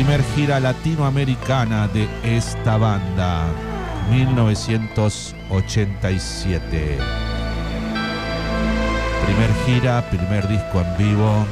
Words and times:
Primer 0.00 0.24
gira 0.34 0.56
latinoamericana 0.58 1.86
de 1.88 2.08
esta 2.24 2.78
banda, 2.78 3.44
1987. 4.10 6.98
Primer 9.26 9.50
gira, 9.66 10.00
primer 10.08 10.48
disco 10.48 10.80
en 10.80 10.96
vivo. 10.96 11.44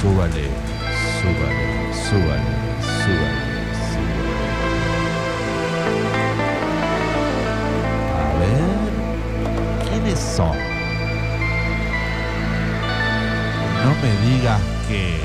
Súbale, 0.00 0.50
súbale, 1.18 1.66
súbale, 2.06 2.54
súbale, 3.10 3.42
¿quiénes 9.82 10.20
son? 10.20 10.56
No 13.82 13.90
me 14.00 14.12
digas 14.30 14.73
que... 14.88 15.18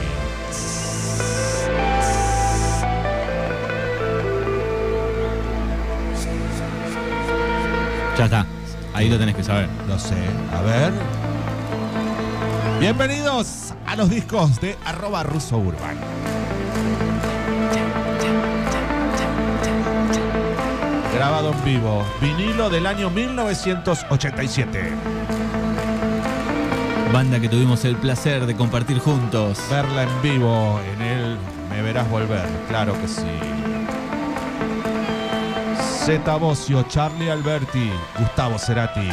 Ya 8.17 8.25
está. 8.25 8.45
Ahí 8.93 9.09
lo 9.09 9.17
tenés 9.17 9.35
que 9.35 9.43
saber. 9.43 9.69
No 9.87 9.97
sé, 9.97 10.15
a 10.53 10.61
ver. 10.61 10.91
Bienvenidos 12.79 13.73
a 13.85 13.95
los 13.95 14.09
discos 14.09 14.59
de 14.59 14.77
arroba 14.85 15.23
ruso 15.23 15.57
urban. 15.57 15.97
Grabado 21.15 21.51
en 21.51 21.65
vivo, 21.65 22.05
vinilo 22.21 22.69
del 22.69 22.85
año 22.85 23.09
1987. 23.09 24.91
Banda 27.11 27.39
que 27.39 27.49
tuvimos 27.49 27.85
el 27.85 27.95
placer 27.95 28.45
de 28.45 28.55
compartir 28.55 28.99
juntos. 28.99 29.57
Verla 29.71 30.03
en 30.03 30.21
vivo 30.21 30.79
en 30.93 31.01
el 31.01 31.37
Me 31.69 31.81
Verás 31.81 32.07
Volver, 32.09 32.47
claro 32.67 32.93
que 33.01 33.07
sí. 33.07 33.25
Zeta 36.05 36.35
Bocio, 36.35 36.83
Charlie 36.83 37.31
Alberti, 37.31 37.89
Gustavo 38.19 38.59
Cerati. 38.59 39.09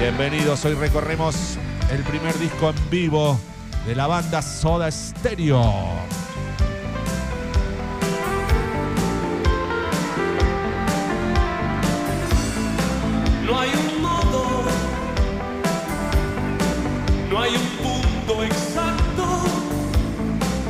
Bienvenidos, 0.00 0.64
hoy 0.64 0.74
recorremos 0.74 1.56
el 1.92 2.02
primer 2.02 2.36
disco 2.38 2.70
en 2.70 2.90
vivo 2.90 3.38
de 3.86 3.94
la 3.94 4.08
banda 4.08 4.42
Soda 4.42 4.90
Stereo. 4.90 5.97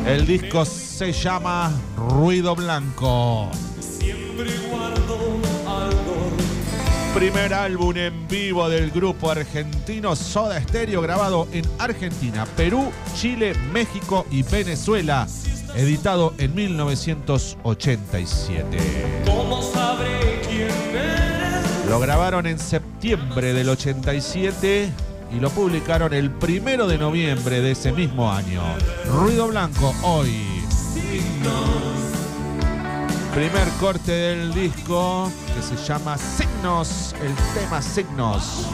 El 0.09 0.27
disco 0.27 0.64
se 0.64 1.12
llama 1.12 1.70
Ruido 1.95 2.56
Blanco. 2.56 3.51
Siempre 3.78 4.50
guardo 4.70 5.19
algo. 5.67 6.31
Primer 7.15 7.53
álbum 7.53 7.95
en 7.95 8.27
vivo 8.27 8.70
del 8.70 8.91
grupo 8.91 9.31
argentino 9.31 10.17
Soda 10.17 10.62
Stereo 10.62 11.03
grabado 11.03 11.47
en 11.53 11.67
Argentina, 11.78 12.47
Perú, 12.56 12.91
Chile, 13.17 13.53
México 13.70 14.25
y 14.31 14.45
Venezuela, 14.45 15.28
editado 15.75 16.33
en 16.39 16.55
1987. 16.55 18.78
¿Cómo 19.27 19.61
sabré 19.61 20.41
quién 20.48 20.70
eres? 20.97 21.87
Lo 21.87 22.00
grabaron 22.00 22.47
en 22.47 22.59
septiembre 22.59 23.53
del 23.53 23.69
87 23.69 24.91
y 25.31 25.41
lo 25.41 25.51
publicaron 25.51 26.12
el 26.15 26.31
primero 26.31 26.87
de 26.87 26.98
noviembre 26.98 27.61
de 27.61 27.73
ese 27.73 27.93
mismo 27.93 28.33
año. 28.33 28.62
Ruido 29.06 29.49
Blanco 29.49 29.94
hoy. 30.03 30.44
Primer 33.34 33.69
corte 33.81 34.11
del 34.11 34.53
disco 34.53 35.31
que 35.55 35.62
se 35.62 35.77
llama 35.77 36.16
Signos, 36.19 37.15
el 37.22 37.34
tema 37.55 37.81
Signos. 37.81 38.66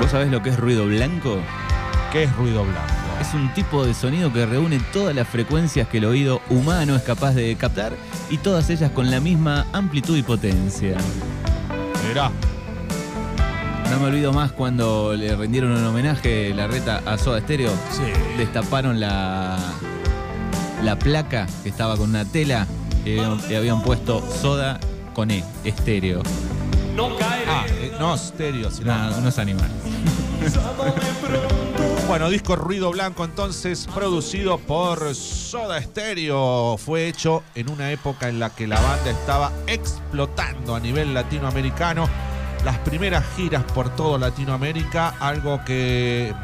¿Vos 0.00 0.10
sabés 0.10 0.30
lo 0.30 0.42
que 0.42 0.50
es 0.50 0.58
ruido 0.58 0.86
blanco? 0.86 1.38
¿Qué 2.12 2.24
es 2.24 2.36
ruido 2.36 2.64
blanco? 2.64 3.03
Es 3.34 3.40
un 3.40 3.52
tipo 3.52 3.84
de 3.84 3.94
sonido 3.94 4.32
que 4.32 4.46
reúne 4.46 4.78
todas 4.92 5.12
las 5.12 5.26
frecuencias 5.26 5.88
que 5.88 5.98
el 5.98 6.04
oído 6.04 6.40
humano 6.50 6.94
es 6.94 7.02
capaz 7.02 7.32
de 7.32 7.56
captar 7.56 7.92
y 8.30 8.38
todas 8.38 8.70
ellas 8.70 8.92
con 8.92 9.10
la 9.10 9.18
misma 9.18 9.66
amplitud 9.72 10.16
y 10.16 10.22
potencia. 10.22 10.96
Mirá, 12.06 12.30
No 13.90 13.98
me 13.98 14.06
olvido 14.06 14.32
más 14.32 14.52
cuando 14.52 15.14
le 15.16 15.34
rindieron 15.34 15.72
un 15.72 15.84
homenaje 15.84 16.54
la 16.54 16.68
reta 16.68 17.02
a 17.06 17.18
Soda 17.18 17.40
Stereo. 17.40 17.72
sí. 17.90 18.02
Destaparon 18.38 19.00
la, 19.00 19.58
la 20.84 20.96
placa 20.96 21.48
que 21.64 21.70
estaba 21.70 21.96
con 21.96 22.10
una 22.10 22.24
tela 22.24 22.68
y 23.04 23.18
habían, 23.18 23.40
y 23.50 23.54
habían 23.56 23.82
puesto 23.82 24.24
Soda 24.40 24.78
con 25.12 25.32
E, 25.32 25.42
estéreo. 25.64 26.22
No 26.94 27.16
caeré. 27.16 27.44
Ah, 27.50 27.66
eh, 27.68 27.92
no 27.98 28.16
stereo, 28.16 28.70
sino. 28.70 28.96
No, 28.96 29.18
unos 29.18 29.38
animales. 29.40 29.72
Bueno, 32.06 32.28
disco 32.28 32.54
Ruido 32.54 32.90
Blanco 32.90 33.24
entonces, 33.24 33.88
producido 33.92 34.58
por 34.58 35.14
Soda 35.14 35.80
Stereo. 35.80 36.76
Fue 36.76 37.08
hecho 37.08 37.42
en 37.54 37.70
una 37.70 37.90
época 37.90 38.28
en 38.28 38.38
la 38.38 38.50
que 38.50 38.66
la 38.66 38.78
banda 38.80 39.10
estaba 39.10 39.50
explotando 39.66 40.74
a 40.74 40.80
nivel 40.80 41.14
latinoamericano. 41.14 42.08
Las 42.64 42.78
primeras 42.78 43.24
giras 43.36 43.64
por 43.74 43.94
todo 43.96 44.18
Latinoamérica, 44.18 45.14
algo 45.20 45.64
que 45.64 46.34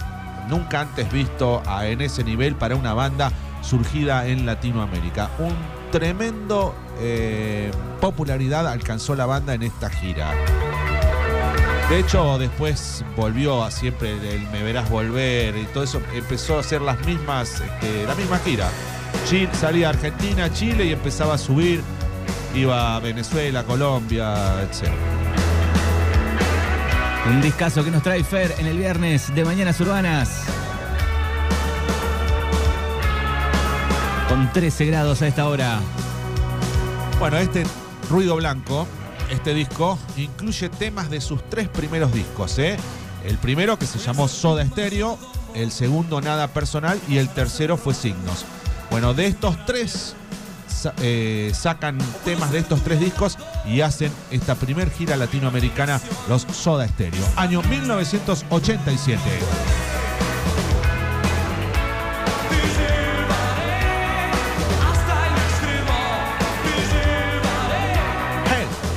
nunca 0.49 0.81
antes 0.81 1.11
visto 1.13 1.63
en 1.83 2.01
ese 2.01 2.25
nivel 2.25 2.57
para 2.57 2.77
una 2.77 2.95
banda 2.95 3.31
surgida 3.63 4.27
en 4.27 4.47
Latinoamérica. 4.47 5.31
Un 5.39 5.55
tremendo 5.93 6.75
eh, 7.01 7.71
popularidad 8.01 8.67
alcanzó 8.67 9.15
la 9.15 9.27
banda 9.27 9.55
en 9.55 9.63
esta 9.63 9.91
gira. 9.91 10.33
De 11.91 11.99
hecho, 11.99 12.39
después 12.39 13.05
volvió 13.17 13.65
a 13.65 13.71
siempre 13.73 14.13
el 14.13 14.49
Me 14.51 14.63
Verás 14.63 14.89
Volver 14.89 15.57
y 15.57 15.65
todo 15.65 15.83
eso. 15.83 16.01
Empezó 16.15 16.57
a 16.57 16.61
hacer 16.61 16.81
las 16.81 17.05
mismas, 17.05 17.61
este, 17.61 18.07
la 18.07 18.15
misma 18.15 18.39
gira. 18.39 18.71
Chile, 19.27 19.51
salía 19.53 19.89
a 19.89 19.91
Argentina, 19.91 20.53
Chile 20.53 20.85
y 20.85 20.93
empezaba 20.93 21.35
a 21.35 21.39
subir. 21.39 21.83
Iba 22.55 22.95
a 22.95 23.01
Venezuela, 23.01 23.65
Colombia, 23.65 24.63
etc. 24.63 24.89
Un 27.29 27.43
discazo 27.43 27.83
que 27.83 27.91
nos 27.91 28.05
trae 28.05 28.23
Fer 28.23 28.55
en 28.61 28.67
el 28.67 28.79
viernes 28.79 29.35
de 29.35 29.45
Mañanas 29.45 29.81
Urbanas. 29.81 30.45
Con 34.29 34.53
13 34.53 34.87
grados 34.87 35.23
a 35.23 35.27
esta 35.27 35.49
hora. 35.49 35.81
Bueno, 37.19 37.37
este 37.39 37.65
Ruido 38.09 38.37
Blanco, 38.37 38.87
este 39.31 39.55
disco, 39.55 39.99
incluye 40.17 40.69
temas 40.69 41.11
de 41.11 41.21
sus 41.21 41.43
tres 41.49 41.69
primeros 41.69 42.13
discos. 42.13 42.59
¿eh? 42.59 42.77
El 43.25 43.39
primero 43.39 43.79
que 43.79 43.87
se 43.87 43.99
llamó 43.99 44.29
Soda 44.29 44.65
Stereo, 44.67 45.19
el 45.55 45.71
segundo 45.71 46.21
Nada 46.21 46.49
Personal 46.49 47.01
y 47.09 47.19
el 47.19 47.29
tercero 47.29 47.77
fue 47.77 47.95
Signos. 47.95 48.45
Bueno, 48.91 49.15
de 49.15 49.27
estos 49.27 49.65
tres 49.67 50.15
eh, 51.03 51.53
sacan 51.55 51.99
temas 52.25 52.51
de 52.53 52.59
estos 52.59 52.83
tres 52.83 53.01
discos 53.01 53.39
y 53.67 53.83
hacen 53.83 54.13
esta 54.31 54.55
primer 54.55 54.91
gira 54.91 55.17
latinoamericana, 55.17 56.01
los 56.29 56.43
Soda 56.43 56.89
Stereo. 56.89 57.25
Año 57.37 57.63
1987. 57.63 59.21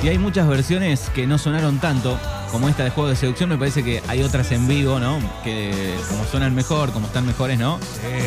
Y 0.04 0.08
hay 0.08 0.18
muchas 0.18 0.46
versiones 0.46 1.08
que 1.14 1.26
no 1.26 1.38
sonaron 1.38 1.78
tanto, 1.78 2.18
como 2.52 2.68
esta 2.68 2.84
de 2.84 2.90
Juego 2.90 3.08
de 3.08 3.16
Seducción. 3.16 3.48
Me 3.48 3.56
parece 3.56 3.82
que 3.82 4.02
hay 4.06 4.22
otras 4.22 4.52
en 4.52 4.68
vivo, 4.68 5.00
¿no? 5.00 5.18
Que 5.42 5.94
como 6.10 6.24
suenan 6.26 6.54
mejor, 6.54 6.92
como 6.92 7.06
están 7.06 7.24
mejores, 7.24 7.58
¿no? 7.58 7.78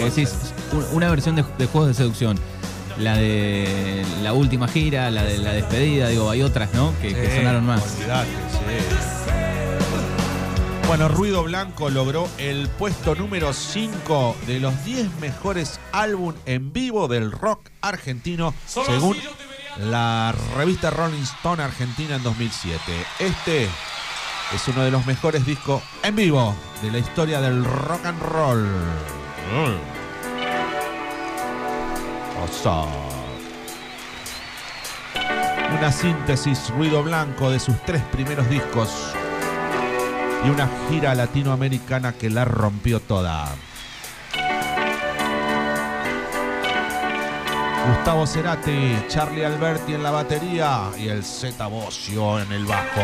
Vos 0.02 0.16
decís, 0.16 0.34
un- 0.72 0.86
una 0.94 1.08
versión 1.12 1.36
de, 1.36 1.46
de 1.60 1.66
Juegos 1.68 1.90
de 1.90 1.94
Seducción. 1.94 2.40
La 2.98 3.16
de 3.16 4.04
la 4.24 4.34
última 4.34 4.68
gira, 4.68 5.12
la 5.12 5.24
de 5.24 5.38
la 5.38 5.52
despedida, 5.54 6.08
digo, 6.08 6.32
hay 6.32 6.42
otras, 6.42 6.74
¿no? 6.74 6.92
Que, 7.00 7.12
sonaron 7.38 7.64
más. 7.64 7.84
olvidate, 8.00 8.28
sí. 8.52 8.58
Bueno, 10.88 11.10
Ruido 11.10 11.44
Blanco 11.44 11.90
logró 11.92 12.28
el 12.40 12.70
puesto 12.70 13.14
número 13.14 13.54
5 13.54 14.36
de 14.48 14.60
los 14.62 14.84
10 14.86 15.08
mejores 15.22 15.80
álbum 15.92 16.34
en 16.48 16.72
vivo 16.74 17.08
del 17.10 17.32
rock 17.32 17.70
argentino, 17.82 18.54
según 18.66 19.18
la 19.80 20.34
revista 20.56 20.90
Rolling 20.90 21.24
Stone 21.24 21.62
Argentina 21.62 22.16
en 22.16 22.24
2007. 22.24 22.80
Este 23.20 23.64
es 23.66 24.68
uno 24.68 24.84
de 24.84 24.92
los 24.92 25.06
mejores 25.06 25.46
discos 25.46 25.82
en 26.04 26.16
vivo 26.16 26.56
de 26.82 26.92
la 26.92 27.00
historia 27.00 27.42
del 27.42 27.64
rock 27.64 28.06
and 28.06 28.22
roll. 28.22 28.64
Mm. 28.64 29.98
Una 35.78 35.92
síntesis 35.92 36.70
ruido 36.70 37.04
blanco 37.04 37.52
de 37.52 37.60
sus 37.60 37.76
tres 37.86 38.02
primeros 38.04 38.50
discos 38.50 38.90
y 40.46 40.50
una 40.50 40.70
gira 40.90 41.14
latinoamericana 41.14 42.14
que 42.14 42.30
la 42.30 42.46
rompió 42.46 43.00
toda. 43.00 43.54
Gustavo 47.88 48.26
Cerati, 48.28 48.98
Charlie 49.08 49.46
Alberti 49.46 49.94
en 49.94 50.04
la 50.04 50.12
batería 50.12 50.92
y 50.98 51.08
el 51.08 51.24
Z 51.24 51.68
Bocio 51.68 52.40
en 52.40 52.52
el 52.52 52.66
bajo. 52.66 53.02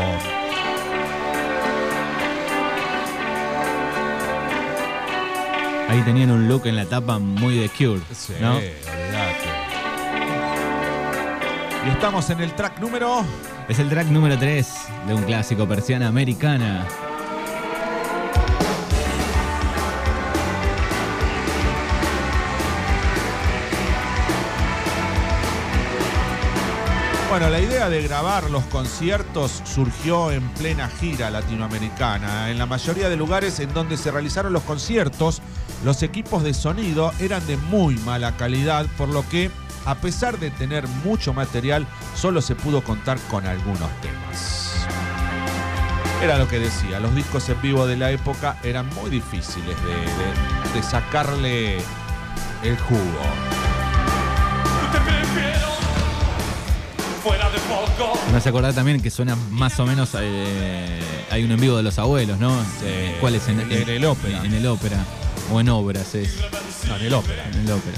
Ahí 5.89 6.01
tenían 6.01 6.31
un 6.31 6.47
look 6.47 6.65
en 6.65 6.75
la 6.75 6.85
tapa 6.85 7.19
muy 7.19 7.59
de 7.59 7.69
Cure, 7.69 8.01
Sí, 8.13 8.33
¿no? 8.41 8.59
Y 11.86 11.89
estamos 11.89 12.29
en 12.29 12.41
el 12.41 12.53
track 12.53 12.79
número. 12.79 13.24
Es 13.68 13.79
el 13.79 13.89
track 13.89 14.07
número 14.07 14.38
3 14.38 14.68
de 15.07 15.13
un 15.13 15.24
clásico 15.24 15.68
persiana 15.68 16.07
americana. 16.07 16.86
Bueno, 27.33 27.50
la 27.50 27.59
idea 27.59 27.89
de 27.89 28.03
grabar 28.03 28.51
los 28.51 28.63
conciertos 28.65 29.63
surgió 29.65 30.30
en 30.30 30.47
plena 30.50 30.88
gira 30.88 31.31
latinoamericana. 31.31 32.51
En 32.51 32.59
la 32.59 32.68
mayoría 32.68 33.09
de 33.09 33.18
lugares 33.18 33.59
en 33.59 33.74
donde 33.74 33.97
se 33.97 34.12
realizaron 34.12 34.53
los 34.53 34.62
conciertos, 34.62 35.41
los 35.83 36.03
equipos 36.03 36.44
de 36.44 36.53
sonido 36.53 37.12
eran 37.19 37.44
de 37.47 37.57
muy 37.57 37.97
mala 37.97 38.38
calidad, 38.38 38.85
por 39.00 39.09
lo 39.09 39.27
que, 39.30 39.50
a 39.83 39.95
pesar 39.95 40.38
de 40.38 40.51
tener 40.51 40.88
mucho 41.03 41.33
material, 41.33 41.88
solo 42.15 42.39
se 42.39 42.53
pudo 42.53 42.83
contar 42.83 43.18
con 43.31 43.47
algunos 43.47 43.89
temas. 44.01 44.86
Era 46.21 46.38
lo 46.38 46.47
que 46.47 46.59
decía, 46.59 47.00
los 47.00 47.15
discos 47.15 47.50
en 47.50 47.59
vivo 47.63 47.88
de 47.88 47.97
la 47.97 48.12
época 48.12 48.59
eran 48.62 48.88
muy 48.89 49.09
difíciles 49.09 49.75
de, 50.75 50.83
sacarle 50.83 51.77
el 52.62 52.77
jugo. 52.77 53.21
Me 58.31 58.38
hace 58.38 58.50
acordar 58.50 58.74
también 58.74 59.01
que 59.01 59.12
suena 59.12 59.36
más 59.51 59.80
o 59.80 59.86
menos. 59.86 60.10
eh, 60.19 61.00
hay 61.30 61.44
un 61.44 61.51
en 61.51 61.60
vivo 61.60 61.77
de 61.77 61.83
los 61.83 61.98
abuelos, 62.00 62.39
¿no? 62.39 62.56
Eh, 62.83 63.15
¿Cuál 63.19 63.36
es? 63.36 63.48
en 63.48 63.60
el 63.60 64.06
ópera. 64.06 64.44
En 64.44 64.54
el 64.54 64.65
ópera. 64.68 64.98
O 65.51 65.60
en 65.60 65.69
obras 65.69 66.15
es. 66.15 66.36
No, 66.88 66.95
en 66.95 67.04
el 67.04 67.13
ópera. 67.13 67.44
En 67.54 67.60
el 67.60 67.71
ópera. 67.71 67.98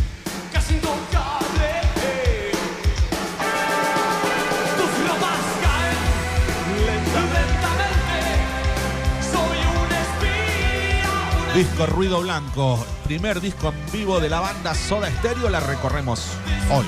Disco 11.53 11.85
Ruido 11.85 12.19
Blanco, 12.21 12.85
primer 13.05 13.39
disco 13.39 13.69
en 13.69 13.91
vivo 13.91 14.19
de 14.19 14.27
la 14.29 14.41
banda 14.41 14.75
Soda 14.75 15.09
Stereo, 15.09 15.49
la 15.49 15.61
recorremos 15.61 16.27
hoy. 16.69 16.85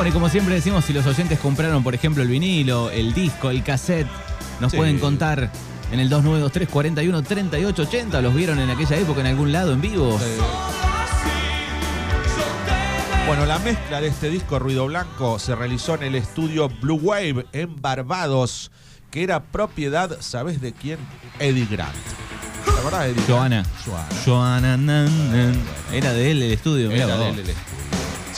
Bueno, 0.00 0.12
y 0.12 0.14
como 0.14 0.30
siempre 0.30 0.54
decimos, 0.54 0.86
si 0.86 0.94
los 0.94 1.04
oyentes 1.04 1.38
compraron, 1.38 1.84
por 1.84 1.94
ejemplo, 1.94 2.22
el 2.22 2.28
vinilo, 2.30 2.88
el 2.88 3.12
disco, 3.12 3.50
el 3.50 3.62
cassette, 3.62 4.06
nos 4.58 4.70
Sí. 4.70 4.78
pueden 4.78 4.98
contar 4.98 5.52
en 5.92 6.00
el 6.00 6.08
2923 6.08 6.70
41 6.70 7.22
38 7.22 7.82
80. 7.82 8.22
¿Los 8.22 8.34
vieron 8.34 8.58
en 8.60 8.70
aquella 8.70 8.96
época 8.96 9.20
en 9.20 9.26
algún 9.26 9.52
lado 9.52 9.74
en 9.74 9.82
vivo? 9.82 10.18
Bueno, 13.26 13.44
la 13.44 13.58
mezcla 13.58 14.00
de 14.00 14.08
este 14.08 14.30
disco 14.30 14.58
Ruido 14.58 14.86
Blanco 14.86 15.38
se 15.38 15.54
realizó 15.54 15.96
en 15.96 16.04
el 16.04 16.14
estudio 16.14 16.70
Blue 16.80 16.98
Wave 17.02 17.44
en 17.52 17.78
Barbados, 17.82 18.70
que 19.10 19.22
era 19.22 19.42
propiedad, 19.42 20.16
¿sabes 20.20 20.62
de 20.62 20.72
quién? 20.72 20.98
Eddie 21.40 21.66
Grant. 21.70 21.92
¿Te 22.64 22.70
acordás 22.70 23.04
de 23.04 23.10
Eddie 23.10 23.24
Joana. 23.28 23.66
Grant? 23.84 24.24
Joana. 24.24 25.08
Era 25.92 26.14
de 26.14 26.30
él 26.30 26.42
el 26.42 26.52
estudio, 26.52 26.88
mirá 26.88 27.04
Era 27.04 27.16
de 27.18 27.28
él 27.28 27.38
el 27.40 27.50
estudio. 27.50 27.89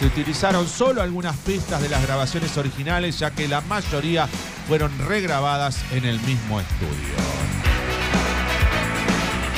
Se 0.03 0.09
utilizaron 0.09 0.67
solo 0.67 1.01
algunas 1.01 1.37
pistas 1.37 1.81
de 1.81 1.89
las 1.89 2.03
grabaciones 2.05 2.59
originales, 2.59 3.21
ya 3.21 3.31
que 3.31 3.47
la 3.47 3.61
mayoría 3.61 4.27
fueron 4.67 4.91
regrabadas 4.99 5.79
en 5.93 6.05
el 6.05 6.19
mismo 6.23 6.59
estudio. 6.59 7.15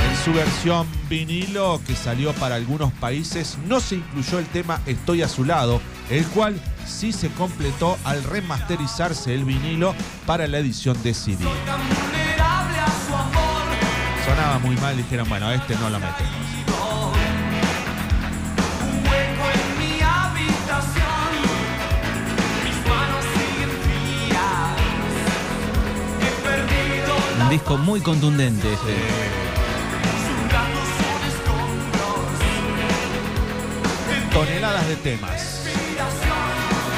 En 0.07 0.17
su 0.23 0.35
versión 0.35 0.87
vinilo, 1.09 1.81
que 1.87 1.97
salió 1.97 2.35
para 2.35 2.57
algunos 2.57 2.93
países, 2.93 3.57
no 3.67 3.81
se 3.81 3.95
incluyó 3.95 4.39
el 4.39 4.45
tema 4.45 4.83
Estoy 4.85 5.23
a 5.23 5.31
su 5.31 5.47
lado, 5.47 5.81
el 6.11 6.27
cual 6.27 6.61
sí 6.87 7.15
se 7.15 7.31
completó 7.31 7.97
al 8.05 8.23
remasterizarse 8.23 9.35
el 9.35 9.47
vinilo 9.47 9.95
para 10.27 10.47
la 10.47 10.59
edición 10.59 11.03
de 11.03 11.15
CD. 11.15 11.43
Sonaba 14.27 14.59
muy 14.59 14.77
mal, 14.77 14.95
dijeron, 14.95 15.27
bueno, 15.27 15.51
este 15.51 15.75
no 15.77 15.89
lo 15.89 15.99
metemos. 15.99 16.44
Disco 27.55 27.79
muy 27.79 28.01
contundente 28.01 28.73
este. 28.73 28.97
Toneladas 34.33 34.89
de 34.89 34.97
temas, 34.97 35.65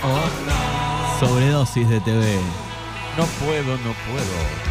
Oh, 0.01 1.19
Sobredosis 1.19 1.87
de 1.87 1.99
TV. 2.01 2.39
no 3.17 3.25
puedo, 3.45 3.77
no 3.77 3.93
puedo. 4.07 4.69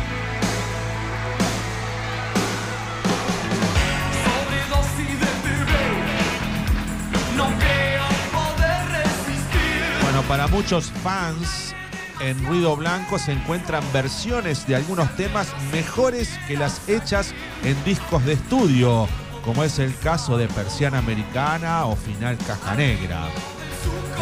Para 10.28 10.47
muchos 10.47 10.92
fans, 11.02 11.75
en 12.20 12.44
Ruido 12.44 12.76
Blanco 12.76 13.18
se 13.18 13.32
encuentran 13.32 13.82
versiones 13.94 14.66
de 14.66 14.76
algunos 14.76 15.16
temas 15.16 15.49
mejores 15.73 16.38
que 16.47 16.56
las 16.56 16.87
hechas 16.87 17.35
en 17.64 17.82
discos 17.85 18.25
de 18.26 18.35
estudio, 18.35 19.08
como 19.42 19.64
es 19.64 19.78
el 19.78 19.97
caso 19.99 20.37
de 20.37 20.47
Persiana 20.49 20.99
Americana 20.99 21.87
o 21.87 21.97
Final 21.97 22.37
Caja 22.47 22.75
Negra. 22.75 23.28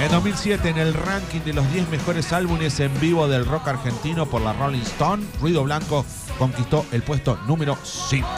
En 0.01 0.11
2007, 0.13 0.69
en 0.69 0.79
el 0.79 0.95
ranking 0.95 1.41
de 1.41 1.55
los 1.55 1.71
10 1.73 1.89
mejores 1.89 2.33
álbumes 2.33 2.79
en 2.79 2.99
vivo 3.01 3.27
del 3.27 3.45
rock 3.45 3.67
argentino 3.67 4.27
por 4.27 4.43
la 4.43 4.53
Rolling 4.53 4.83
Stone, 4.83 5.25
Ruido 5.41 5.65
Blanco 5.65 6.07
conquistó 6.39 6.87
el 6.93 7.03
puesto 7.03 7.37
número 7.49 7.77
5. 7.83 8.29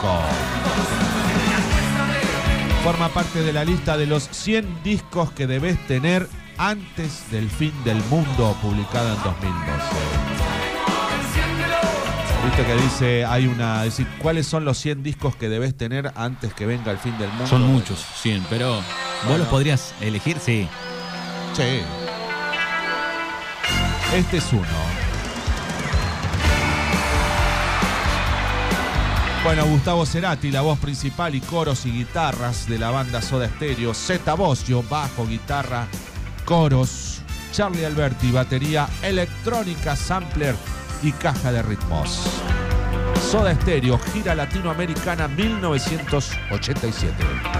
Forma 2.83 3.09
parte 3.09 3.43
de 3.43 3.53
la 3.53 3.63
lista 3.63 3.95
de 3.95 4.07
los 4.07 4.23
100 4.31 4.83
discos 4.83 5.31
que 5.33 5.45
debes 5.45 5.85
tener 5.85 6.27
antes 6.59 7.31
del 7.31 7.49
fin 7.49 7.71
del 7.85 8.03
mundo, 8.09 8.55
publicada 8.61 9.15
en 9.15 9.23
2012. 9.23 9.59
Viste 12.45 12.65
que 12.65 12.75
dice, 12.75 13.25
hay 13.25 13.47
una, 13.47 13.83
decir, 13.83 14.07
¿cuáles 14.21 14.45
son 14.45 14.65
los 14.65 14.77
100 14.77 15.01
discos 15.01 15.35
que 15.37 15.47
debes 15.47 15.75
tener 15.75 16.11
antes 16.15 16.53
que 16.53 16.65
venga 16.65 16.91
el 16.91 16.97
fin 16.97 17.17
del 17.17 17.29
mundo? 17.29 17.47
Son 17.47 17.61
muchos, 17.63 18.05
100, 18.21 18.45
pero 18.49 18.75
vos 18.75 18.83
Bueno. 19.23 19.37
los 19.39 19.47
podrías 19.47 19.93
elegir, 20.01 20.37
sí. 20.39 20.67
Sí. 21.53 21.81
Este 24.13 24.37
es 24.37 24.51
uno. 24.51 24.65
Bueno, 29.43 29.65
Gustavo 29.65 30.05
Cerati, 30.05 30.51
la 30.51 30.61
voz 30.61 30.77
principal 30.79 31.33
y 31.33 31.39
coros 31.39 31.85
y 31.85 31.91
guitarras 31.91 32.67
de 32.67 32.77
la 32.77 32.91
banda 32.91 33.21
Soda 33.21 33.47
Stereo. 33.47 33.93
Zeta 33.93 34.33
Bocio, 34.33 34.83
bajo, 34.83 35.25
guitarra, 35.25 35.87
coros. 36.49 37.21
Charlie 37.51 37.85
Alberti, 37.85 38.31
batería 38.31 38.89
electrónica, 39.03 39.95
sampler 39.95 40.55
y 41.03 41.11
caja 41.11 41.51
de 41.51 41.61
ritmos. 41.61 42.23
Soda 43.29 43.53
Stereo, 43.53 43.99
gira 44.11 44.33
latinoamericana 44.33 45.27
1987. 45.27 47.58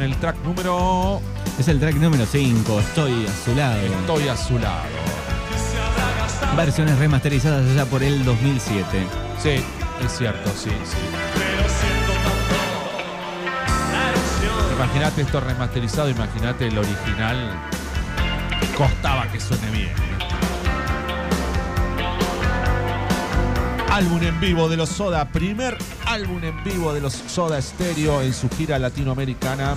En 0.00 0.10
el 0.12 0.16
track 0.16 0.36
número 0.44 1.20
Es 1.58 1.68
el 1.68 1.78
track 1.78 1.96
número 1.96 2.24
5, 2.24 2.80
Estoy 2.80 3.26
a 3.26 3.44
su 3.44 3.54
lado. 3.54 3.80
Estoy 3.80 4.28
a 4.28 4.36
su 4.36 4.58
lado. 4.58 4.82
Versiones 6.56 6.98
remasterizadas 6.98 7.68
allá 7.70 7.84
por 7.84 8.02
el 8.02 8.24
2007. 8.24 8.84
Sí, 9.42 9.62
es 10.04 10.12
cierto, 10.16 10.50
sí, 10.56 10.70
sí. 10.70 10.96
Imagínate 14.74 15.22
esto 15.22 15.40
remasterizado, 15.40 16.08
imagínate 16.08 16.66
el 16.66 16.78
original. 16.78 17.52
Costaba 18.76 19.30
que 19.30 19.38
suene 19.38 19.70
bien. 19.70 20.09
Álbum 24.00 24.22
en 24.22 24.40
vivo 24.40 24.66
de 24.70 24.76
los 24.78 24.88
Soda, 24.88 25.28
primer 25.28 25.76
álbum 26.06 26.42
en 26.42 26.64
vivo 26.64 26.94
de 26.94 27.02
los 27.02 27.12
Soda 27.12 27.60
Stereo 27.60 28.22
en 28.22 28.32
su 28.32 28.48
gira 28.48 28.78
latinoamericana, 28.78 29.76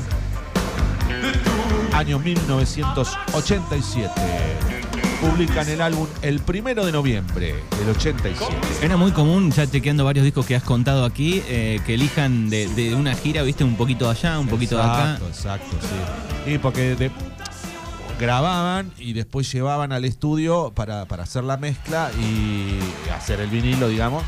año 1.93 2.19
1987. 2.19 4.09
Publican 5.19 5.67
el 5.67 5.81
álbum 5.81 6.07
el 6.21 6.39
primero 6.39 6.85
de 6.85 6.93
noviembre 6.93 7.55
del 7.77 7.89
87. 7.89 8.53
Era 8.81 8.95
muy 8.95 9.11
común, 9.11 9.51
ya 9.51 9.69
chequeando 9.69 10.05
varios 10.05 10.23
discos 10.23 10.45
que 10.45 10.55
has 10.55 10.63
contado 10.63 11.03
aquí, 11.03 11.43
eh, 11.49 11.81
que 11.85 11.95
elijan 11.95 12.49
de, 12.49 12.67
de 12.69 12.95
una 12.95 13.15
gira, 13.15 13.41
viste, 13.43 13.65
un 13.65 13.75
poquito 13.75 14.09
allá, 14.09 14.39
un 14.39 14.47
poquito 14.47 14.77
de 14.77 14.83
acá. 14.83 15.17
Exacto, 15.21 15.27
exacto, 15.27 15.75
sí. 15.81 16.51
Y 16.53 16.57
porque 16.59 16.95
de- 16.95 17.11
grababan 18.23 18.91
y 18.97 19.11
después 19.11 19.51
llevaban 19.51 19.91
al 19.91 20.05
estudio 20.05 20.71
para, 20.73 21.05
para 21.05 21.23
hacer 21.23 21.43
la 21.43 21.57
mezcla 21.57 22.09
y 22.19 22.79
hacer 23.13 23.41
el 23.41 23.49
vinilo, 23.49 23.89
digamos. 23.89 24.23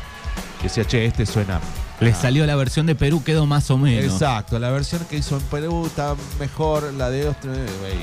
Que 0.60 0.64
decía, 0.64 0.84
che, 0.84 1.06
este 1.06 1.24
suena. 1.24 1.60
Les 2.00 2.14
salió 2.14 2.44
la 2.44 2.56
versión 2.56 2.84
de 2.84 2.94
Perú, 2.94 3.22
quedó 3.24 3.46
más 3.46 3.70
o 3.70 3.78
menos. 3.78 4.04
Exacto, 4.12 4.58
la 4.58 4.68
versión 4.70 5.02
que 5.08 5.16
hizo 5.16 5.36
en 5.38 5.42
Perú 5.44 5.86
está 5.86 6.14
mejor, 6.38 6.92
la 6.92 7.08
de 7.08 7.26
Austria, 7.28 7.54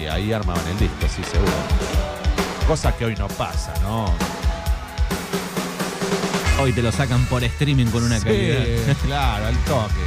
y 0.02 0.06
ahí 0.08 0.34
armaban 0.34 0.66
el 0.68 0.80
disco, 0.80 0.96
sí, 1.16 1.22
seguro. 1.32 1.52
Cosa 2.68 2.96
que 2.98 3.06
hoy 3.06 3.16
no 3.16 3.28
pasa, 3.28 3.72
¿no? 3.84 4.06
Hoy 6.60 6.74
te 6.74 6.82
lo 6.82 6.92
sacan 6.92 7.24
por 7.26 7.44
streaming 7.44 7.88
con 7.88 8.04
una 8.04 8.18
Sí, 8.18 8.26
calidad. 8.26 8.66
claro, 9.06 9.46
al 9.46 9.58
toque. 9.66 10.02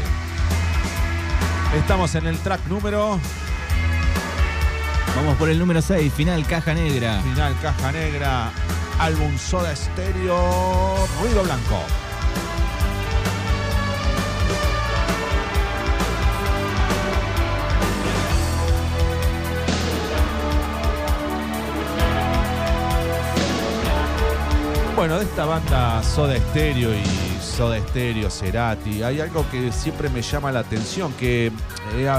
Estamos 1.79 2.13
en 2.17 2.27
el 2.27 2.39
track 2.39 2.67
número 2.69 3.21
Vamos 5.17 5.39
por 5.39 5.49
el 5.49 5.59
número 5.59 5.81
6, 5.81 6.13
final 6.13 6.47
Caja 6.47 6.75
Negra. 6.75 7.23
Final 7.23 7.59
Caja 7.63 7.91
Negra, 7.91 8.51
álbum 8.99 9.37
Soda 9.39 9.75
Stereo, 9.75 11.07
Ruido 11.23 11.43
Blanco. 11.43 11.81
Bueno, 24.95 25.19
de 25.19 25.25
esta 25.25 25.47
banda 25.47 26.03
Soda 26.03 26.37
Stereo 26.37 26.93
y 26.93 27.05
Soda 27.43 27.79
Stereo, 27.89 28.29
Cerati, 28.31 29.03
hay 29.03 29.21
algo 29.21 29.49
que 29.51 29.73
siempre 29.73 30.11
me 30.11 30.21
llama 30.21 30.53
la 30.53 30.61
atención, 30.61 31.13
que 31.15 31.53
eh, 31.95 32.11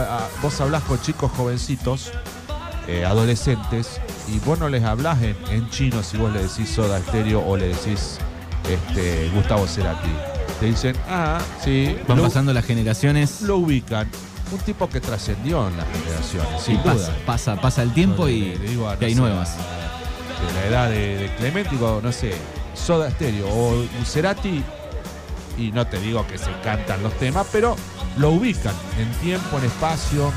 vos 0.42 0.62
hablás 0.62 0.82
con 0.84 1.00
chicos 1.00 1.32
jovencitos, 1.32 2.12
eh, 2.88 3.06
adolescentes, 3.06 4.00
y 4.28 4.40
vos 4.40 4.60
no 4.60 4.70
les 4.70 4.84
hablás 4.84 5.22
en, 5.22 5.36
en 5.52 5.70
chino 5.70 6.02
si 6.04 6.18
vos 6.18 6.32
le 6.34 6.42
decís 6.44 6.70
Soda 6.70 7.00
Stereo 7.02 7.42
o 7.46 7.58
le 7.58 7.68
decís 7.70 8.18
este, 8.70 9.30
Gustavo 9.34 9.68
Cerati. 9.68 10.10
Te 10.60 10.66
dicen, 10.68 10.96
ah, 11.10 11.40
sí, 11.64 11.96
Van 12.08 12.18
lo, 12.18 12.24
pasando 12.24 12.52
las 12.54 12.66
generaciones 12.66 13.42
lo 13.42 13.58
ubican. 13.58 14.10
Un 14.52 14.60
tipo 14.60 14.88
que 14.90 15.02
trascendió 15.02 15.68
en 15.68 15.76
las 15.78 15.86
generaciones, 15.92 16.62
sin 16.64 16.82
duda. 16.82 16.94
pasa, 16.94 17.14
pasa, 17.26 17.62
pasa 17.62 17.84
el 17.84 17.94
tiempo 17.94 18.24
No, 18.24 18.30
y, 18.30 18.56
le- 18.56 19.06
hay 19.06 19.14
sé, 19.14 19.20
nuevas. 19.20 19.56
De 19.58 20.54
la 20.62 20.66
edad 20.68 20.90
de, 20.90 21.18
de 21.18 21.36
Clemente, 21.36 21.72
digo, 21.72 22.00
no 22.02 22.12
sé, 22.12 22.32
Soda 22.74 23.12
Stereo 23.12 23.48
o 23.50 23.86
Cerati, 24.06 24.64
y 25.58 25.72
no 25.72 25.86
te 25.88 26.00
digo 26.00 26.26
que 26.28 26.38
se 26.38 26.52
cantan 26.64 27.04
los 27.04 27.14
temas, 27.18 27.46
pero 27.52 27.76
lo 28.18 28.30
ubican 28.32 28.74
en 28.98 29.12
tiempo, 29.20 29.58
en 29.58 29.66
espacio. 29.66 30.32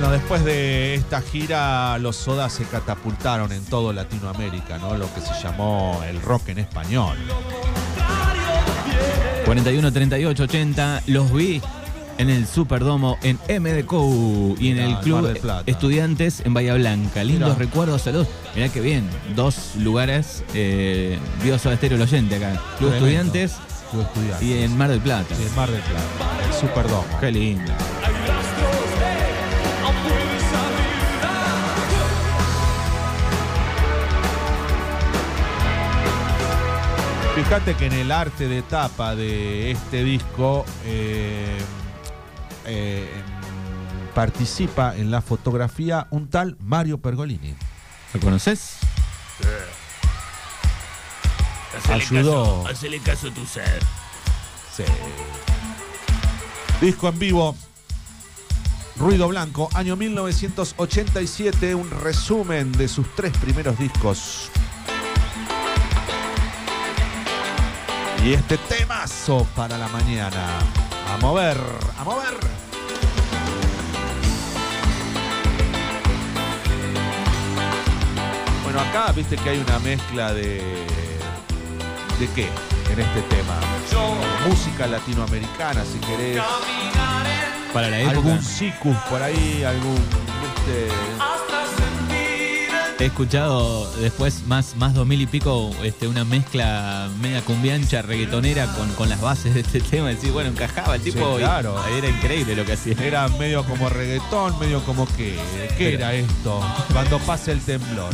Bueno, 0.00 0.14
después 0.14 0.42
de 0.46 0.94
esta 0.94 1.20
gira, 1.20 1.98
los 1.98 2.16
Soda 2.16 2.48
se 2.48 2.64
catapultaron 2.64 3.52
en 3.52 3.62
todo 3.66 3.92
Latinoamérica, 3.92 4.78
¿no? 4.78 4.96
Lo 4.96 5.12
que 5.12 5.20
se 5.20 5.34
llamó 5.42 6.00
el 6.08 6.22
rock 6.22 6.48
en 6.48 6.60
español. 6.60 7.18
41, 9.44 9.92
38, 9.92 10.42
80. 10.42 11.02
Los 11.08 11.30
vi 11.34 11.60
en 12.16 12.30
el 12.30 12.46
Superdomo 12.46 13.18
en 13.22 13.38
MDCO 13.62 14.54
y 14.58 14.70
en 14.70 14.76
Mirá, 14.76 14.88
el 14.88 14.98
Club. 15.00 15.62
Estudiantes 15.66 16.40
en 16.46 16.54
Bahía 16.54 16.72
Blanca. 16.76 17.22
Lindos 17.22 17.50
Mirá. 17.50 17.58
recuerdos, 17.58 18.00
saludos. 18.00 18.28
Mirá 18.54 18.70
que 18.70 18.80
bien, 18.80 19.06
dos 19.36 19.72
lugares. 19.76 20.44
Eh, 20.54 21.18
vio 21.44 21.58
Soda 21.58 21.76
Stereo 21.76 21.96
el 21.96 22.02
oyente 22.04 22.36
acá. 22.36 22.58
Club. 22.78 22.94
Estudiantes 22.94 23.52
Club 23.90 24.04
Estudiantes. 24.04 24.48
y 24.48 24.62
en 24.62 24.78
Mar 24.78 24.88
del 24.88 25.00
Plata. 25.00 25.34
Sí, 25.34 25.42
en 25.46 25.54
Mar 25.54 25.70
del 25.70 25.82
Plata, 25.82 26.46
el 26.46 26.54
Superdomo. 26.54 27.04
Qué 27.20 27.30
lindo. 27.30 27.70
Fíjate 37.42 37.74
que 37.74 37.86
en 37.86 37.94
el 37.94 38.12
arte 38.12 38.48
de 38.48 38.60
tapa 38.60 39.16
de 39.16 39.70
este 39.70 40.04
disco 40.04 40.66
eh, 40.84 41.56
eh, 42.66 43.08
participa 44.14 44.94
en 44.94 45.10
la 45.10 45.22
fotografía 45.22 46.06
un 46.10 46.28
tal 46.28 46.58
Mario 46.60 46.98
Pergolini. 46.98 47.54
¿Lo 48.12 48.20
conoces? 48.20 48.76
Ayudó. 51.88 52.66
Hacele 52.68 53.00
caso 53.00 53.28
a 53.28 53.30
tu 53.30 53.46
ser. 53.46 53.80
Sí. 54.76 54.84
Disco 56.82 57.08
en 57.08 57.18
vivo. 57.18 57.56
Ruido 58.96 59.28
Blanco, 59.28 59.70
año 59.72 59.96
1987, 59.96 61.74
un 61.74 61.90
resumen 61.90 62.70
de 62.72 62.86
sus 62.86 63.06
tres 63.16 63.34
primeros 63.38 63.78
discos. 63.78 64.50
Y 68.22 68.34
este 68.34 68.58
temazo 68.58 69.46
para 69.56 69.78
la 69.78 69.88
mañana. 69.88 70.58
A 71.10 71.16
mover, 71.22 71.56
a 71.98 72.04
mover. 72.04 72.34
Bueno, 78.62 78.80
acá 78.80 79.12
viste 79.12 79.36
que 79.36 79.48
hay 79.48 79.58
una 79.58 79.78
mezcla 79.78 80.34
de. 80.34 80.62
¿De 82.18 82.28
qué? 82.34 82.50
En 82.92 83.00
este 83.00 83.22
tema. 83.22 83.58
Música 84.46 84.86
latinoamericana, 84.86 85.82
si 85.84 85.98
querés. 86.00 86.42
Para 87.72 87.88
la 87.88 88.00
época. 88.00 88.16
Algún 88.16 88.42
sicus 88.42 88.96
por 89.08 89.22
ahí, 89.22 89.64
algún. 89.64 89.96
¿viste? 89.96 90.88
He 93.00 93.06
escuchado 93.06 93.90
después, 93.96 94.46
más, 94.46 94.76
más 94.76 94.92
2000 94.92 95.22
y 95.22 95.26
pico, 95.26 95.70
este, 95.82 96.06
una 96.06 96.22
mezcla 96.26 97.08
media 97.22 97.40
cumbiancha, 97.42 98.02
reggaetonera 98.02 98.66
con, 98.74 98.90
con 98.92 99.08
las 99.08 99.22
bases 99.22 99.54
de 99.54 99.60
este 99.60 99.80
tema. 99.90 100.08
Decir, 100.10 100.32
bueno, 100.32 100.50
encajaba 100.50 100.96
el 100.96 101.00
tipo. 101.00 101.18
Sí, 101.18 101.34
y 101.36 101.38
claro. 101.38 101.82
Era 101.96 102.08
increíble 102.08 102.54
lo 102.54 102.66
que 102.66 102.74
hacía. 102.74 102.94
Era 103.02 103.26
medio 103.28 103.64
como 103.64 103.88
reggaetón, 103.88 104.58
medio 104.58 104.82
como 104.84 105.06
que. 105.06 105.38
¿Qué 105.78 105.92
Pero- 105.92 105.96
era 105.96 106.12
esto? 106.14 106.60
Cuando 106.92 107.18
pase 107.20 107.52
el 107.52 107.60
temblor. 107.62 108.12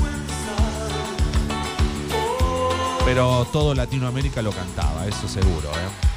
Pero 3.04 3.44
todo 3.52 3.74
Latinoamérica 3.74 4.40
lo 4.42 4.52
cantaba, 4.52 5.04
eso 5.06 5.26
seguro, 5.28 5.68
¿eh? 5.70 6.15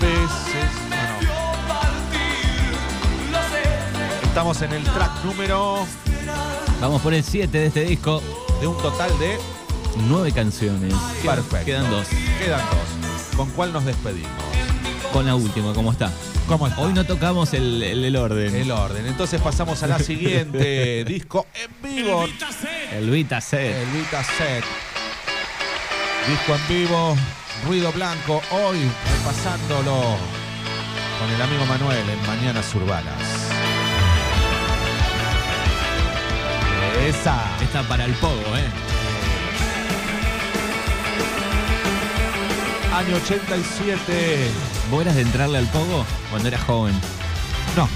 Veces. 0.00 0.70
Estamos 4.24 4.62
en 4.62 4.72
el 4.72 4.84
track 4.84 5.24
número 5.24 5.84
Vamos 6.80 7.02
por 7.02 7.12
el 7.12 7.24
7 7.24 7.58
de 7.58 7.66
este 7.66 7.80
disco. 7.84 8.22
de 8.60 8.66
un 8.68 8.76
total 8.78 9.10
de. 9.18 9.36
Nueve 10.06 10.30
canciones. 10.32 10.94
Quedan- 11.22 11.34
Perfecto. 11.36 11.64
Quedan 11.66 11.90
dos. 11.90 12.06
Quedan 12.38 12.60
dos. 12.70 13.36
¿Con 13.36 13.50
cuál 13.50 13.72
nos 13.72 13.84
despedimos? 13.84 14.30
Con 15.12 15.26
la 15.26 15.34
última, 15.34 15.72
¿cómo 15.74 15.90
está? 15.90 16.12
¿Cómo 16.46 16.68
está? 16.68 16.80
Hoy 16.80 16.92
no 16.92 17.04
tocamos 17.04 17.52
el, 17.54 17.82
el- 17.82 18.04
el 18.04 18.14
orden. 18.16 18.54
El 18.54 18.70
orden. 18.70 19.06
Entonces 19.06 19.40
pasamos 19.40 19.82
a 19.82 19.88
la 19.88 19.98
siguiente. 19.98 21.04
Disco 21.08 21.46
en 21.54 21.96
vivo. 21.96 22.24
El 22.92 23.10
Vita 23.10 23.40
Set. 23.40 23.74
El 23.74 23.86
Vita 23.90 24.22
Set. 24.22 24.64
Disco 26.28 26.54
en 26.54 26.68
vivo. 26.68 27.16
Ruido 27.66 27.92
Blanco. 27.92 28.42
Hoy 28.50 28.90
repasándolo 29.18 30.16
con 31.18 31.30
el 31.30 31.42
amigo 31.42 31.66
Manuel 31.66 32.08
en 32.08 32.26
Mañanas 32.26 32.74
Urbanas. 32.74 33.48
Esa. 37.06 37.44
Está 37.62 37.82
para 37.82 38.04
el 38.04 38.12
pogo, 38.14 38.56
¿eh? 38.56 38.68
Año 42.94 43.16
87. 43.16 44.50
¿Vos 44.90 45.02
eras 45.02 45.14
de 45.14 45.22
entrarle 45.22 45.58
al 45.58 45.66
pogo 45.66 46.04
cuando 46.30 46.48
eras 46.48 46.64
joven? 46.64 46.94
No. 47.76 47.88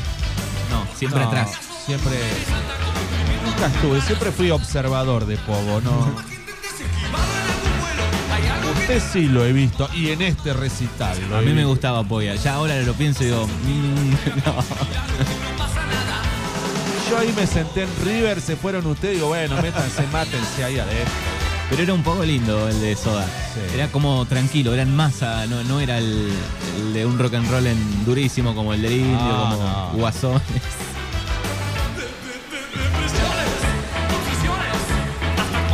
No, 0.71 0.87
siempre 0.97 1.21
no, 1.21 1.29
atrás. 1.29 1.59
Siempre. 1.85 2.17
Nunca 3.45 3.67
estuve. 3.67 4.01
Siempre 4.01 4.33
fui 4.33 4.51
observador 4.51 5.27
de 5.27 5.37
Pogo, 5.39 5.81
¿no? 5.81 6.15
Usted 8.83 9.03
sí 9.13 9.27
lo 9.29 9.45
he 9.45 9.53
visto. 9.53 9.89
Y 9.95 10.11
en 10.11 10.23
este 10.23 10.53
recital. 10.53 11.17
lo 11.31 11.37
A 11.37 11.41
he 11.41 11.43
mí 11.43 11.51
me 11.51 11.57
visto. 11.59 11.69
gustaba 11.71 12.05
Poya. 12.05 12.35
Ya 12.35 12.55
ahora 12.55 12.77
lo 12.83 12.95
pienso 12.95 13.23
y 13.23 13.27
digo, 13.27 13.47
mm, 13.47 14.11
no. 14.47 14.57
Yo 17.11 17.19
ahí 17.19 17.33
me 17.37 17.47
senté 17.47 17.83
en 17.83 17.89
River, 18.05 18.41
se 18.41 18.57
fueron 18.57 18.87
ustedes, 18.87 19.17
digo, 19.17 19.29
bueno, 19.29 19.61
métanse, 19.61 20.07
mátense 20.13 20.65
ahí 20.65 20.79
adentro. 20.79 21.13
Pero 21.71 21.83
era 21.85 21.95
un 21.95 22.03
poco 22.03 22.25
lindo 22.25 22.69
el 22.69 22.81
de 22.81 22.97
Soda. 22.97 23.27
Sí. 23.55 23.61
Era 23.75 23.89
como 23.89 24.25
tranquilo, 24.27 24.73
era 24.75 24.83
en 24.83 24.95
masa, 24.97 25.47
no, 25.47 25.63
no 25.65 25.81
era 25.81 25.99
el, 25.99 26.31
el 26.79 26.93
de 26.93 27.07
un 27.07 27.19
rock 27.19 27.35
and 27.35 27.51
roll 27.51 27.67
en 27.67 28.05
durísimo 28.05 28.55
como 28.55 28.73
el 28.75 28.83
del 28.83 28.93
Indio, 28.93 29.17
Ah, 29.21 29.51
como 29.53 29.63
no. 29.65 29.99
Guasones. 30.01 30.43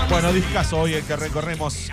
Bueno, 0.09 0.33
discaso 0.33 0.79
hoy 0.79 0.95
el 0.95 1.05
que 1.05 1.17
recorremos. 1.17 1.91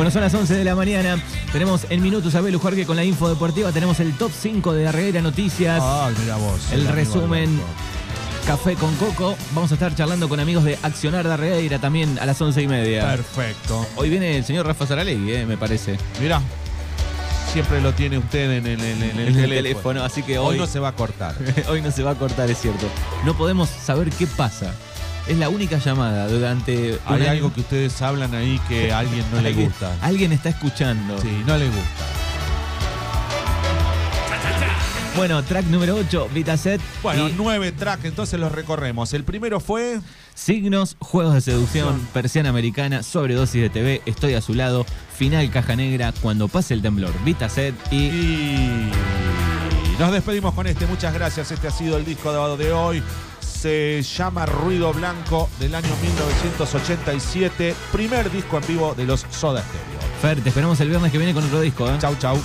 Bueno, 0.00 0.10
son 0.10 0.22
las 0.22 0.32
11 0.32 0.54
de 0.54 0.64
la 0.64 0.74
mañana. 0.74 1.22
Tenemos 1.52 1.84
en 1.90 2.00
minutos 2.00 2.34
a 2.34 2.40
Belu 2.40 2.58
Jorge 2.58 2.86
con 2.86 2.96
la 2.96 3.04
info 3.04 3.28
deportiva. 3.28 3.70
Tenemos 3.70 4.00
el 4.00 4.16
top 4.16 4.32
5 4.34 4.72
de 4.72 4.88
Arreguera 4.88 5.20
Noticias. 5.20 5.78
Ay, 5.84 6.14
mira 6.22 6.36
vos. 6.36 6.72
El 6.72 6.88
resumen. 6.88 7.60
Café 8.46 8.76
con 8.76 8.94
Coco. 8.94 9.36
Vamos 9.54 9.70
a 9.72 9.74
estar 9.74 9.94
charlando 9.94 10.26
con 10.26 10.40
amigos 10.40 10.64
de 10.64 10.78
Accionar 10.82 11.28
de 11.28 11.34
Arreguera 11.34 11.78
también 11.80 12.18
a 12.18 12.24
las 12.24 12.40
11 12.40 12.62
y 12.62 12.66
media. 12.66 13.10
Perfecto. 13.10 13.86
Hoy 13.96 14.08
viene 14.08 14.38
el 14.38 14.44
señor 14.46 14.64
Rafa 14.66 14.86
Saralegui, 14.86 15.34
eh, 15.34 15.44
me 15.44 15.58
parece. 15.58 15.98
Mira, 16.18 16.40
siempre 17.52 17.82
lo 17.82 17.92
tiene 17.92 18.16
usted 18.16 18.52
en 18.52 18.66
el, 18.66 18.80
en 18.80 18.80
el- 18.80 19.02
en 19.02 19.02
el 19.02 19.02
En 19.02 19.18
el 19.18 19.34
teléfono. 19.34 19.54
teléfono, 19.54 20.02
así 20.04 20.22
que 20.22 20.38
Hoy 20.38 20.54
hoy, 20.54 20.58
no 20.60 20.66
se 20.66 20.78
va 20.78 20.88
a 20.88 20.92
cortar. 20.92 21.34
hoy 21.68 21.82
no 21.82 21.90
se 21.90 22.02
va 22.02 22.12
a 22.12 22.14
cortar, 22.14 22.50
es 22.50 22.58
cierto. 22.58 22.86
No 23.26 23.36
podemos 23.36 23.68
saber 23.68 24.08
qué 24.08 24.26
pasa. 24.26 24.72
Es 25.26 25.38
la 25.38 25.48
única 25.48 25.78
llamada 25.78 26.28
durante. 26.28 26.98
Hay 27.06 27.22
año. 27.22 27.30
algo 27.30 27.52
que 27.52 27.60
ustedes 27.60 28.00
hablan 28.02 28.34
ahí 28.34 28.60
que 28.68 28.92
a 28.92 29.00
alguien 29.00 29.24
no 29.32 29.40
le 29.40 29.52
gusta. 29.52 29.94
Alguien 30.02 30.32
está 30.32 30.48
escuchando. 30.48 31.20
Sí, 31.20 31.42
no 31.46 31.56
le 31.56 31.66
gusta. 31.66 32.20
Bueno, 35.16 35.42
track 35.42 35.66
número 35.66 35.96
8, 35.96 36.30
Vitaset. 36.32 36.80
Bueno, 37.02 37.28
y 37.28 37.34
nueve 37.36 37.72
tracks, 37.72 38.04
entonces 38.04 38.38
los 38.38 38.52
recorremos. 38.52 39.12
El 39.12 39.24
primero 39.24 39.60
fue. 39.60 40.00
Signos, 40.34 40.96
juegos 41.00 41.34
de 41.34 41.40
seducción, 41.42 42.00
persiana 42.14 42.48
americana, 42.48 43.02
sobredosis 43.02 43.60
de 43.60 43.68
TV, 43.68 44.02
estoy 44.06 44.34
a 44.34 44.40
su 44.40 44.54
lado, 44.54 44.86
final 45.14 45.50
caja 45.50 45.76
negra, 45.76 46.14
cuando 46.22 46.48
pase 46.48 46.72
el 46.74 46.80
temblor, 46.80 47.12
Vitaset 47.24 47.74
y. 47.90 47.96
Y 47.96 48.90
nos 49.98 50.12
despedimos 50.12 50.54
con 50.54 50.66
este. 50.66 50.86
Muchas 50.86 51.12
gracias. 51.12 51.50
Este 51.50 51.68
ha 51.68 51.70
sido 51.70 51.98
el 51.98 52.04
disco 52.06 52.32
de 52.56 52.72
hoy. 52.72 53.02
Se 53.60 54.00
llama 54.00 54.46
Ruido 54.46 54.90
Blanco 54.94 55.50
del 55.58 55.74
año 55.74 55.90
1987. 56.00 57.74
Primer 57.92 58.30
disco 58.30 58.56
en 58.56 58.66
vivo 58.66 58.94
de 58.94 59.04
los 59.04 59.26
Soda 59.30 59.62
Stereo. 59.62 60.00
Fer, 60.22 60.42
te 60.42 60.48
esperamos 60.48 60.80
el 60.80 60.88
viernes 60.88 61.12
que 61.12 61.18
viene 61.18 61.34
con 61.34 61.44
otro 61.44 61.60
disco, 61.60 61.86
¿eh? 61.86 61.98
Chau, 62.00 62.16
chau. 62.16 62.38